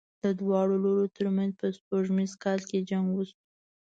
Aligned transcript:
د 0.23 0.25
دواړو 0.39 0.75
لورو 0.83 1.05
تر 1.17 1.25
منځ 1.35 1.51
په 1.59 1.67
سپوږمیز 1.77 2.31
کال 2.43 2.59
جنګ 2.89 3.05
وشو. 3.11 3.37